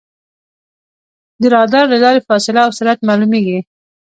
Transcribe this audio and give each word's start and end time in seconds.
د 1.41 1.43
رادار 1.53 1.85
له 1.93 1.97
لارې 2.03 2.21
فاصله 2.27 2.61
او 2.65 2.71
سرعت 2.77 2.99
معلومېږي. 3.09 3.59